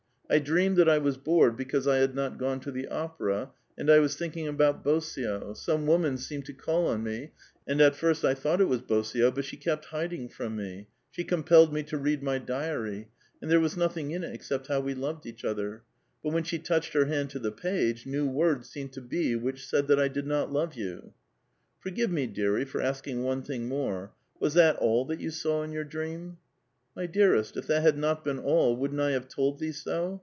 [0.33, 3.89] I dreamed that I was bored because I bad nut goue to tbe opera, and
[3.89, 7.31] I was thinking about l^>sio; some woman seemed to call on me,
[7.67, 10.87] and at fii*st I tboutrht it was Bosio, but she kept hiding fi oni me;
[11.09, 13.09] she compelled me to read my diary;
[13.41, 15.83] and there was nothing in it except bow we loved each other;
[16.23, 19.67] but when she touched her hand to the pages, new words seemed to be which
[19.67, 21.01] said that I did not love vou."'•
[21.81, 24.13] Forgive me, deai*ie,* for asking one thing more.
[24.39, 26.37] Was that all that vou saw in your dream?
[26.95, 30.19] '^ My dearest, if that had not been all, wouldn't I have told thee so?